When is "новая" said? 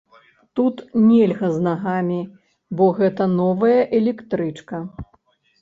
3.37-3.79